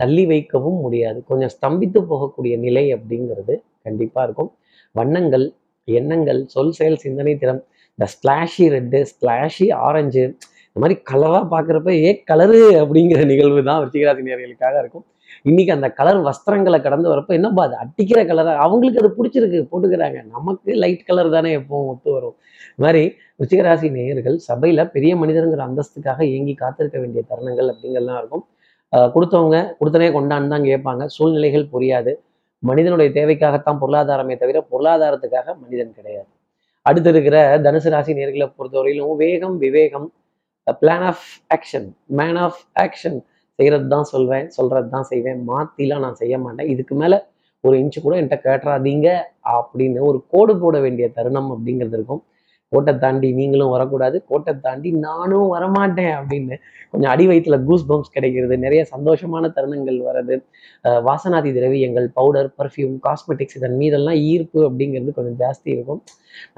தள்ளி 0.00 0.24
வைக்கவும் 0.32 0.78
முடியாது. 0.84 1.18
கொஞ்சம் 1.30 1.52
ஸ்தம்பித்து 1.54 2.00
போகக்கூடிய 2.10 2.54
நிலை 2.64 2.84
அப்படிங்கிறது 2.96 3.54
கண்டிப்பா 3.86 4.20
இருக்கும். 4.26 4.50
வண்ணங்கள் 4.94 5.46
எண்ணங்கள் 5.88 6.40
சொல் 6.54 6.74
செயல் 6.78 7.02
சிந்தனை 7.04 7.34
திறம். 7.42 7.60
இந்த 7.98 8.06
ஸ்லாஷி 8.14 8.64
ரெட்டு 8.74 8.98
ஸ்லாஷி 9.12 9.66
ஆரஞ்சு 9.88 10.24
இந்த 10.68 10.80
மாதிரி 10.82 10.96
கலராக 11.10 11.44
பார்க்குறப்ப 11.54 11.92
ஏ 12.06 12.10
கலரு 12.30 12.60
அப்படிங்கிற 12.82 13.20
நிகழ்வு 13.32 13.60
தான் 13.68 13.80
விருச்சிகராசி 13.82 14.26
நேர்களுக்காக 14.28 14.74
இருக்கும். 14.82 15.06
இன்னைக்கு 15.48 15.72
அந்த 15.76 15.88
கலர் 15.98 16.20
வஸ்திரங்களை 16.28 16.78
கடந்து 16.86 17.08
வரப்ப 17.12 17.32
என்னப்பா 17.38 17.62
அது 17.68 17.76
அட்டிக்கிற 17.82 18.20
கலரா? 18.30 18.52
அவங்களுக்கு 18.66 19.00
அது 19.02 19.10
பிடிச்சிருக்கு 19.18 19.58
போட்டுக்கிறாங்க. 19.72 20.18
நமக்கு 20.34 20.70
லைட் 20.82 21.04
கலர் 21.08 21.30
தானே 21.36 21.50
எப்பவும் 21.60 21.88
ஒத்து 21.92 22.10
வரும். 22.16 22.36
இது 22.74 22.84
மாதிரி 22.84 23.02
ருச்சிகராசி 23.40 23.88
நேயர்கள் 23.96 24.38
சபையில 24.48 24.84
பெரிய 24.94 25.12
மனிதருங்கிற 25.22 25.64
அந்தஸ்துக்காக 25.68 26.20
ஏங்கி 26.36 26.54
காத்திருக்க 26.62 26.98
வேண்டிய 27.02 27.22
தருணங்கள் 27.32 27.70
அப்படிங்கறதுலாம் 27.72 28.20
இருக்கும். 28.22 28.44
கொடுத்தவங்க 29.14 29.58
கொடுத்தனே 29.80 30.08
கொண்டான்னு 30.16 30.52
தான் 30.54 30.66
கேட்பாங்க. 30.70 31.04
சூழ்நிலைகள் 31.16 31.66
புரியாது. 31.74 32.12
மனிதனுடைய 32.62 33.08
தேவைக்காகத்தான் 33.16 33.80
பொருளாதாரமே 33.82 34.34
தவிர 34.42 34.58
பொருளாதாரத்துக்காக 34.72 35.48
மனிதன் 35.64 35.96
கிடையாது. 35.98 36.30
அடுத்து 36.86 37.10
இருக்கிற 37.12 37.38
தனுசு 37.64 37.90
ராசி 37.94 38.12
நேர்களை 38.18 38.46
பொறுத்தவரையிலும் 38.58 39.16
வேகம் 39.22 39.56
விவேகம் 39.64 40.06
plan 40.82 41.04
of 41.10 41.26
action 41.56 41.86
man 42.20 42.38
of 42.46 42.60
action 42.84 43.18
செய்கிறது 43.58 43.86
தான் 43.94 44.08
சொல்வேன் 44.12 44.48
சொல்கிறது 44.56 44.88
தான் 44.96 45.08
செய்வேன். 45.12 45.40
மாற்றிலாம் 45.50 46.04
நான் 46.06 46.18
செய்ய 46.22 46.34
மாட்டேன். 46.44 46.70
இதுக்கு 46.74 46.94
மேலே 47.02 47.18
ஒரு 47.64 47.76
இன்ச்சு 47.82 47.98
கூட 48.02 48.14
என்கிட்ட 48.20 48.36
கேட்டுறாதீங்க 48.48 49.08
அப்படின்னு 49.58 50.00
ஒரு 50.08 50.18
கோடு 50.32 50.52
போட 50.64 50.76
வேண்டிய 50.84 51.06
தருணம் 51.16 51.48
அப்படிங்கிறது 51.54 51.96
இருக்கும். 51.98 52.20
கோட்டை 52.72 52.92
தாண்டி 53.02 53.28
நீங்களும் 53.38 53.72
வரக்கூடாது. 53.74 54.16
கோட்டை 54.30 54.52
தாண்டி 54.66 54.88
நானும் 55.06 55.46
வரமாட்டேன் 55.54 56.12
அப்படின்னு 56.18 56.56
கொஞ்சம் 56.92 57.10
அடி 57.12 57.24
வயிற்றுல 57.28 57.56
கூஸ் 57.68 57.86
பம்ப்ஸ் 57.90 58.12
கிடைக்கிறது 58.16 58.54
நிறைய 58.64 58.82
சந்தோஷமான 58.92 59.50
தருணங்கள் 59.56 59.98
வர்றது 60.08 60.36
வாசனாதி 61.08 61.50
திரவியங்கள் 61.56 62.06
பவுடர் 62.18 62.50
பர்ஃப்யூம் 62.60 62.94
காஸ்மெட்டிக்ஸ் 63.06 63.58
இதன் 63.60 63.76
மீதெல்லாம் 63.80 64.18
ஈர்ப்பு 64.32 64.60
அப்படிங்கிறது 64.68 65.16
கொஞ்சம் 65.18 65.38
ஜாஸ்தி 65.42 65.68
இருக்கும். 65.76 66.00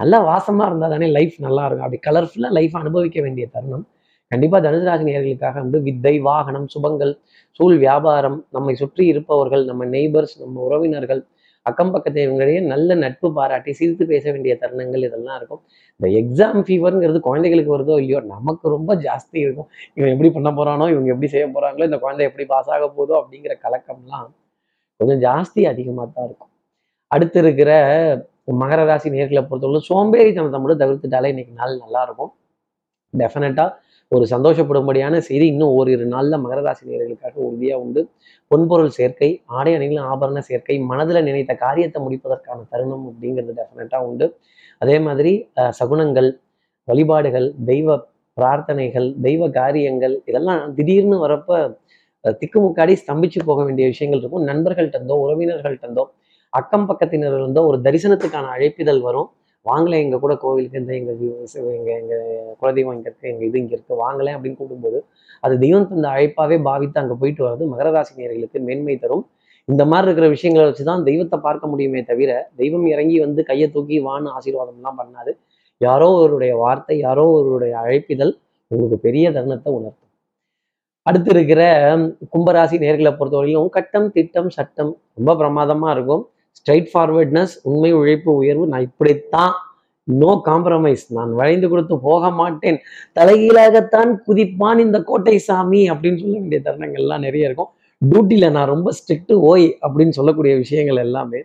நல்லா 0.00 0.20
வாசமாக 0.30 0.68
இருந்தால் 0.70 0.94
தானே 0.96 1.08
லைஃப் 1.18 1.38
நல்லா 1.46 1.64
இருக்கும். 1.68 1.86
அப்படி 1.88 2.02
கலர்ஃபுல்லாக 2.08 2.56
லைஃப் 2.58 2.76
அனுபவிக்க 2.82 3.20
வேண்டிய 3.26 3.46
தருணம். 3.56 3.86
கண்டிப்பாக 4.32 4.60
தனுசு 4.66 4.86
ராசி 4.88 5.04
நேயர்களுக்காக 5.08 5.56
வந்து 5.64 5.78
வித்தை 5.86 6.14
வாகனம் 6.28 6.66
சுபங்கள் 6.74 7.12
சூழ் 7.60 7.76
வியாபாரம் 7.84 8.38
நம்மை 8.56 8.74
சுற்றி 8.82 9.04
இருப்பவர்கள் 9.12 9.64
நம்ம 9.70 9.86
நெய்பர்ஸ் 9.94 10.34
நம்ம 10.42 10.60
உறவினர்கள் 10.66 11.22
அக்கம் 11.66 11.90
பக்கத்து 11.94 12.20
இவங்களிடையே 12.24 12.60
நல்ல 12.72 12.94
நட்பு 13.02 13.28
பாராட்டி 13.38 13.70
சிரித்து 13.78 14.04
பேச 14.12 14.24
வேண்டிய 14.34 14.52
தருணங்கள் 14.62 15.02
இதெல்லாம் 15.08 15.36
இருக்கும். 15.40 15.60
இந்த 16.00 16.08
எக்ஸாம் 16.20 16.62
ஃபீவருங்கிறது 16.66 17.20
குழந்தைகளுக்கு 17.26 17.74
வருதோ 17.74 17.96
இல்லையோ 18.02 18.20
நமக்கு 18.34 18.66
ரொம்ப 18.76 18.94
ஜாஸ்தி 19.06 19.38
இருக்கும். 19.44 19.68
இவன் 19.98 20.12
எப்படி 20.14 20.30
பண்ண 20.36 20.50
போறானோ 20.58 20.86
இவங்க 20.94 21.10
எப்படி 21.14 21.30
செய்ய 21.34 21.46
போறாங்களோ 21.56 21.86
இந்த 21.90 21.98
குழந்தை 22.04 22.24
எப்படி 22.30 22.46
பாஸ் 22.52 22.70
ஆக 22.76 22.88
போதோ 22.98 23.14
அப்படிங்கிற 23.20 23.56
கலக்கம்லாம் 23.66 24.30
கொஞ்சம் 25.00 25.20
ஜாஸ்தி 25.26 25.60
அதிகமாக 25.72 26.06
தான் 26.16 26.26
இருக்கும். 26.28 26.52
அடுத்து 27.10 27.38
இருக்கிற 27.44 27.70
மகர 28.62 28.80
ராசி 28.90 29.08
நேர்களை 29.16 29.42
பொறுத்தவரை 29.50 29.82
சோம்பேறித்தனத்தை 29.90 30.60
மட்டும் 30.62 30.82
தவிர்த்துட்டாலே 30.84 31.30
இன்னைக்கு 31.34 31.54
நாள் 31.60 31.80
நல்லா 31.84 32.00
இருக்கும். 32.06 32.32
டெஃபினட்டாக 33.14 33.70
ஒரு 34.12 34.24
சந்தோஷப்படும்படியான 34.32 35.18
செய்தி 35.26 35.46
இன்னும் 35.52 35.72
ஓரிரு 35.78 36.06
நாளில் 36.14 36.40
மகர 36.44 36.60
ராசி 36.66 36.84
நேர்களுக்காக 36.90 37.36
உறுதியாக 37.48 37.82
உண்டு. 37.82 38.00
பொன்பொருள் 38.50 38.92
சேர்க்கை 38.98 39.28
ஆடை 39.58 39.72
அணிகள் 39.78 40.06
ஆபரண 40.12 40.38
சேர்க்கை 40.48 40.76
மனதில் 40.90 41.26
நினைத்த 41.28 41.52
காரியத்தை 41.64 41.98
முடிப்பதற்கான 42.06 42.64
தருணம் 42.72 43.04
அப்படிங்கிறது 43.10 43.54
டெஃபினட்டாக 43.58 44.08
உண்டு. 44.10 44.26
அதே 44.82 44.96
மாதிரி 45.06 45.32
சகுனங்கள் 45.78 46.30
வழிபாடுகள் 46.88 47.48
தெய்வ 47.70 47.98
பிரார்த்தனைகள் 48.36 49.08
தெய்வ 49.26 49.48
காரியங்கள் 49.60 50.14
இதெல்லாம் 50.30 50.60
திடீர்னு 50.76 51.16
வரப்ப 51.24 51.60
திக்குமுக்காடி 52.40 52.94
ஸ்தம்பிச்சு 53.02 53.40
போக 53.48 53.60
வேண்டிய 53.66 53.84
விஷயங்கள் 53.92 54.20
இருக்கும். 54.22 54.46
நண்பர்கள்ட்டந்தோ 54.50 55.14
உறவினர்கள்ட்டந்தோ 55.24 56.04
அக்கம் 56.52 56.86
பக்கத்தினர் 56.88 57.36
இருந்தோ 57.40 57.60
ஒரு 57.70 57.78
தரிசனத்துக்கான 57.86 58.48
அழைப்பிதழ் 58.56 59.00
வரும். 59.06 59.28
வாங்கலை 59.66 59.96
எங்க 59.98 60.18
கூட 60.18 60.36
கோவிலுக்கு 60.36 60.78
இந்த 60.78 60.92
எங்க 60.94 61.12
வி- 61.12 61.34
எங்கள் 61.74 61.96
எங்க 62.00 62.14
குலதெய்வம் 62.60 62.94
இங்கே 62.94 63.08
இருக்குது 63.10 63.30
எங்கள் 63.32 63.46
இது 63.48 63.58
இங்கே 63.58 63.74
இருக்குது 63.76 64.00
வாங்கலை 64.02 64.32
அப்படின்னு 64.36 64.58
கூப்பிடும்போது 64.60 64.98
அது 65.42 65.58
தெய்வம் 65.58 65.88
தந்த 65.88 66.08
அழைப்பாவே 66.08 66.62
பாவித்து 66.62 67.00
அங்கே 67.00 67.14
போயிட்டு 67.20 67.44
வர்றது 67.46 67.66
மகர 67.72 67.90
ராசி 67.90 68.22
நேர்களுக்கு 68.22 68.58
மேன்மை 68.60 68.96
தரும். 68.98 69.24
இந்த 69.68 69.84
மாதிரி 69.84 70.06
இருக்கிற 70.06 70.28
விஷயங்களை 70.28 70.64
வச்சுதான் 70.70 71.02
தெய்வத்தை 71.02 71.38
பார்க்க 71.38 71.66
முடியுமே 71.66 72.02
தவிர 72.02 72.30
தெய்வம் 72.56 72.86
இறங்கி 72.86 73.20
வந்து 73.20 73.44
கையை 73.44 73.70
தூக்கி 73.70 74.04
வான்னு 74.04 74.32
ஆசீர்வாதம்லாம் 74.36 74.98
பண்ணாது. 75.00 75.32
யாரோ 75.80 76.08
ஒருவருடைய 76.12 76.56
வார்த்தை 76.56 76.98
யாரோ 76.98 77.24
ஒருவருடைய 77.28 77.74
அழைப்பிதழ் 77.78 78.32
உங்களுக்கு 78.70 78.98
பெரிய 78.98 79.32
தருணத்தை 79.32 79.72
உணர்த்தும். 79.72 80.06
அடுத்து 81.06 81.30
இருக்கிற 81.30 81.60
கும்பராசி 82.32 82.76
நேர்களை 82.84 83.12
பொறுத்தவரையிலும் 83.12 83.68
கட்டம் 83.68 84.12
திட்டம் 84.12 84.50
சட்டம் 84.50 84.90
ரொம்ப 85.14 85.34
பிரமாதமா 85.34 85.90
இருக்கும். 85.90 86.22
ஸ்ட்ரைட் 86.60 86.88
ஃபார்வர்ட்னஸ் 86.92 87.52
உண்மை 87.70 87.90
உழைப்பு 87.98 88.30
உயர்வு 88.40 88.64
நான் 88.72 88.86
இப்படித்தான் 88.88 89.54
நோ 90.08 90.30
காம்ப்ரமைஸ் 90.48 91.04
நான் 91.16 91.32
வளைந்து 91.38 91.66
கொடுத்து 91.72 91.94
போக 92.06 92.30
மாட்டேன். 92.38 92.78
தலைகீழாகத்தான் 93.18 94.10
குதிப்பான் 94.26 94.80
இந்த 94.84 94.98
கோட்டை 95.10 95.36
சாமி 95.48 95.80
அப்படின்னு 95.92 96.20
சொல்ல 96.22 96.36
வேண்டிய 96.38 96.60
தருணங்கள்லாம் 96.66 97.24
நிறைய 97.26 97.48
இருக்கும். 97.48 97.70
டியூட்டியில் 98.02 98.54
நான் 98.56 98.70
ரொம்ப 98.74 98.90
ஸ்ட்ரிக்ட் 98.98 99.34
ஓய் 99.50 99.66
அப்படின்னு 99.84 100.16
சொல்லக்கூடிய 100.18 100.52
விஷயங்கள் 100.62 101.02
எல்லாமே 101.06 101.40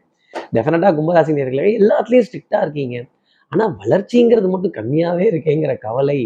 டெஃபினட்டாக 0.55 0.91
கும்பராசி 0.97 1.33
நேர்களே 1.39 1.71
எல்லாத்துலேயும் 1.81 2.27
ஸ்ட்ரிக்டாக 2.27 2.63
இருக்கீங்க. 2.65 2.97
ஆனால் 3.51 3.73
வளர்ச்சிங்கிறது 3.81 4.49
மட்டும் 4.53 4.75
கம்மியாகவே 4.79 5.25
இருக்கேங்கிற 5.31 5.73
கவலை 5.87 6.19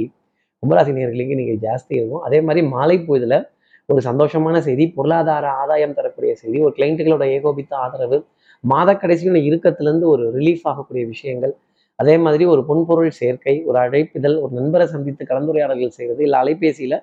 கும்பராசி 0.64 0.92
நேர்களுக்கு 0.98 1.40
நீங்க 1.42 1.56
ஜாஸ்தி 1.68 1.94
இருக்கும். 2.00 2.24
அதே 2.28 2.40
மாதிரி 2.48 2.62
மாலை 2.76 2.98
பொழுதுல 3.08 3.36
ஒரு 3.90 4.02
சந்தோஷமான 4.08 4.58
செய்தி 4.68 4.86
பொருளாதார 4.98 5.46
ஆதாயம் 5.62 5.96
தரக்கூடிய 5.98 6.32
செய்தி 6.42 6.58
ஒரு 6.66 6.74
கிளைண்ட்டுகளோட 6.78 7.24
ஏகோபித்த 7.36 7.74
ஆதரவு 7.86 8.18
மாத 8.64 8.90
கடைசியான 8.94 9.42
இறுக்கத்திலிருந்து 9.48 10.06
ஒரு 10.14 10.24
ரிலீஃப் 10.38 10.66
ஆகக்கூடிய 10.72 11.04
விஷயங்கள். 11.14 11.54
அதே 12.00 12.16
மாதிரி 12.26 12.44
ஒரு 12.54 12.62
பொன்பொருள் 12.70 13.14
சேர்க்கை 13.20 13.56
ஒரு 13.70 13.78
அழைப்பிதழ் 13.86 14.36
ஒரு 14.44 14.52
நண்பரை 14.60 14.86
சந்தித்து 14.94 15.24
கலந்துரையாடல்கள் 15.32 15.96
செய்கிறது 15.98 16.22
இல்லை 16.28 16.38
அலைபேசியில 16.44 16.98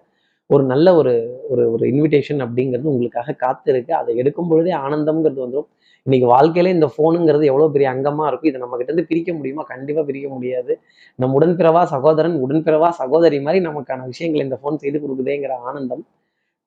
ஒரு 0.51 0.63
நல்ல 0.73 0.87
ஒரு 1.01 1.13
ஒரு 1.53 1.63
ஒரு 1.75 1.85
இன்விடேஷன் 1.93 2.41
அப்படிங்கிறது 2.45 2.91
உங்களுக்காக 2.93 3.35
காத்து 3.45 3.69
இருக்கு 3.73 3.93
அதை 4.01 4.13
எடுக்கும் 4.23 4.51
பொழுதே 4.51 4.73
ஆனந்தம்ங்கிறது 4.85 5.41
வந்துடும் 5.45 5.69
இன்னைக்கு 6.07 6.27
வாழ்க்கையில 6.35 6.73
இந்த 6.77 6.89
ஃபோனுங்கிறது 6.95 7.45
எவ்வளோ 7.51 7.67
பெரிய 7.75 7.89
அங்கமா 7.95 8.25
இருக்கும். 8.31 8.51
இதை 8.51 8.59
நம்ம 8.65 8.77
கிட்டேருந்து 8.79 9.07
பிரிக்க 9.11 9.31
முடியுமா? 9.39 9.63
கண்டிப்பாக 9.73 10.05
பிரிக்க 10.11 10.29
முடியாது. 10.35 10.73
நம் 11.19 11.35
உடன்பிறவா 11.39 11.83
சகோதரன் 11.95 12.37
உடன்பிறவா 12.45 12.91
சகோதரி 13.01 13.39
மாதிரி 13.47 13.61
நமக்கான 13.69 14.07
விஷயங்களை 14.13 14.45
இந்த 14.49 14.59
ஃபோன் 14.63 14.81
செய்து 14.85 14.99
கொடுக்குதேங்கிற 15.05 15.55
ஆனந்தம். 15.71 16.05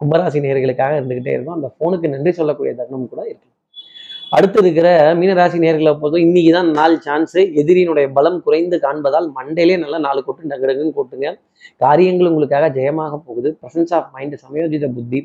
கும்பராசி 0.02 0.40
நேர்களுக்காக 0.44 0.98
இருந்துகிட்டே 1.00 1.32
இருக்கும். 1.36 1.58
அந்த 1.60 1.70
ஃபோனுக்கு 1.76 2.14
நன்றி 2.16 2.32
சொல்லக்கூடிய 2.40 2.74
தருணம் 2.76 3.10
கூட 3.14 3.22
இருக்கு 3.32 3.48
அடுத்து 4.38 4.60
இருக்கிற 4.62 4.88
மீனராசி 5.20 5.58
நேர்களை 5.64 5.92
பொறுத்தவரை 5.92 6.24
இன்னைக்கு 6.26 6.52
தான் 6.56 6.68
நாலு 6.80 6.96
சான்ஸு 7.06 7.42
எதிரியினுடைய 7.62 8.08
பலம் 8.18 8.38
குறைந்து 8.46 8.76
காண்பதால் 8.84 9.28
மண்டையிலே 9.38 9.76
நல்லா 9.84 9.98
நாலு 9.98 10.20
கொட்டு 10.24 10.50
டகுடகுன்னு 10.52 10.94
கொட்டுங்க. 10.98 11.30
காரியங்கள் 11.84 12.30
உங்களுக்காக 12.32 12.70
ஜெயமாக 12.78 13.18
போகுது. 13.28 13.52
பிரசன்ஸ் 13.62 13.94
ஆஃப் 13.98 14.10
மைண்ட் 14.16 14.36
சமயோஜித 14.44 14.88
புத்தி. 14.98 15.20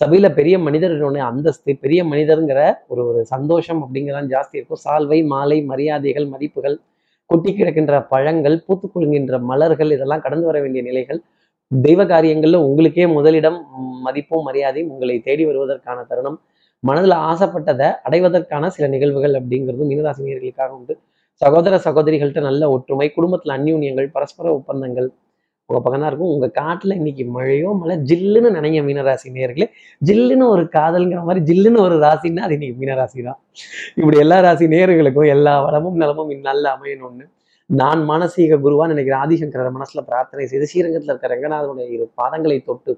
சபையில் 0.00 0.30
பெரிய 0.38 0.58
மனிதர்களுடைய 0.66 1.24
அந்தஸ்து. 1.30 1.70
பெரிய 1.84 2.00
மனிதருங்கிற 2.12 2.60
ஒரு 2.88 3.04
ஒரு 3.10 3.24
சந்தோஷம் 3.34 3.82
அப்படிங்கிறதான் 3.84 4.30
ஜாஸ்தி 4.34 4.58
இருக்கும். 4.60 4.82
சால்வை 4.86 5.20
மாலை 5.34 5.58
மரியாதைகள் 5.72 6.28
மதிப்புகள். 6.34 6.76
கொட்டி 7.30 7.52
கிடக்கின்ற 7.52 7.94
பழங்கள் 8.14 8.56
பூத்து 8.66 8.88
குலுங்குகின்ற 8.94 9.38
மலர்கள் 9.52 9.90
இதெல்லாம் 9.90 10.24
கடந்து 10.26 10.46
வர 10.46 10.58
வேண்டிய 10.60 10.82
நிலைகள். 10.90 11.20
தெய்வ 11.70 12.00
காரியங்களில் 12.06 12.64
உங்களுக்கே 12.66 13.04
முதலிடம் 13.14 13.58
மதிப்பும் 14.04 14.44
மரியாதையும் 14.48 14.90
உங்களை 14.92 15.16
தேடி 15.18 15.44
வருவதற்கான 15.44 15.98
தருணம். 16.10 16.38
மனதில் 16.82 17.16
ஆசைப்பட்டதை 17.28 17.88
அடைவதற்கான 18.06 18.68
சில 18.68 18.86
நிகழ்வுகள் 18.94 19.34
அப்படிங்கிறது 19.38 19.84
மீனராசினியர்களுக்காக 19.90 20.70
உண்டு. 20.70 20.94
சகோதர 21.42 21.74
சகோதரிகள்கிட்ட 21.86 22.42
நல்ல 22.48 22.68
ஒற்றுமை 22.70 23.08
குடும்பத்தில் 23.16 23.54
அந்யூன்யங்கள் 23.56 24.08
பரஸ்பர 24.10 24.46
ஒப்பந்தங்கள் 24.58 25.08
உங்க 25.70 25.78
பக்கம் 25.78 26.02
தான் 26.02 26.10
இருக்கும். 26.10 26.32
உங்க 26.34 26.46
காட்டில் 26.58 26.96
இன்னைக்கு 26.98 27.24
மழையோ 27.36 27.70
மழை 27.80 27.94
ஜில்லுன்னு 28.10 28.50
நினைங்க 28.56 28.80
மீனராசி 28.88 29.28
நேர்களே 29.36 29.66
ஜில்லுன்னு 30.02 30.46
ஒரு 30.54 30.64
காதல்ங்கிற 30.76 31.22
மாதிரி 31.22 31.42
ஜில்லுன்னு 31.48 31.80
ஒரு 31.86 31.96
ராசின்னா 31.98 32.44
அது 32.46 32.56
இன்னைக்கு 32.58 32.76
மீனராசி 32.82 33.22
தான் 33.22 33.38
இப்படி 33.94 34.18
எல்லா 34.18 34.38
ராசி 34.40 34.66
நேர்களுக்கும் 34.74 35.32
எல்லா 35.36 35.54
வளமும் 35.66 35.98
நலமும் 36.02 36.30
இந்நல்ல 36.30 36.68
அமையணும்னு 36.76 37.26
நான் 37.70 38.00
மானசீக 38.10 38.56
குருவா 38.64 38.84
நினைக்கிற 38.92 39.14
ஆதிசங்கர 39.24 39.70
மனசுல 39.76 40.02
பிரார்த்தனை 40.08 40.44
செய்து 40.50 40.66
ஸ்ரீரங்கத்தில் 40.70 41.12
இருக்கிற 41.12 41.30
ரங்கநாதனுடைய 41.34 41.86
இரு 41.96 42.04
பாதங்களை 42.20 42.58
தொட்டு 42.68 42.92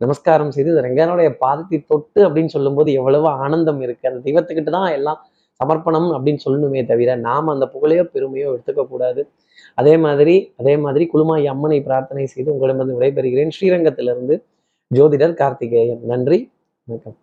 நமஸ்காரம் 0.00 0.52
செய்து 0.56 0.70
ரங்கனுடைய 0.86 1.28
பாதத்தை 1.44 1.78
தொட்டு 1.92 2.20
அப்படின்னு 2.26 2.54
சொல்லும்போது 2.56 2.90
எவ்வளவு 3.00 3.28
ஆனந்தம் 3.44 3.80
இருக்கு. 3.86 4.08
அந்த 4.10 4.20
தெய்வத்துக்கிட்ட 4.26 4.72
தான் 4.78 4.92
எல்லாம் 4.98 5.20
சமர்ப்பணம் 5.60 6.08
அப்படின்னு 6.16 6.44
சொல்லணுமே 6.46 6.80
தவிர 6.90 7.16
நாம் 7.28 7.52
அந்த 7.54 7.66
புகழையோ 7.74 8.04
பெருமையோ 8.14 8.46
எடுத்துக்க 8.54 8.84
கூடாது. 8.92 9.22
அதே 9.80 9.94
மாதிரி 10.06 10.34
அதே 10.60 10.74
மாதிரி 10.76 11.04
குழுமாய் 11.12 11.52
அம்மனை 11.54 11.80
பிரார்த்தனை 11.88 12.26
செய்து 12.34 12.52
உங்களிடமிருந்து 12.54 12.98
விடைபெறுகிறேன். 12.98 13.54
ஸ்ரீரங்கத்திலிருந்து 13.58 14.36
ஜோதிடர் 14.90 15.38
கார்த்திகேயன். 15.42 16.02
நன்றி 16.12 16.40
வணக்கம். 16.88 17.18